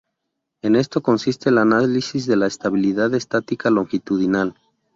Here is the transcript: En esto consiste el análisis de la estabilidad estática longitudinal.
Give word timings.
En 0.63 0.75
esto 0.75 1.03
consiste 1.03 1.49
el 1.49 1.59
análisis 1.59 2.25
de 2.25 2.35
la 2.35 2.47
estabilidad 2.47 3.13
estática 3.13 3.69
longitudinal. 3.69 4.55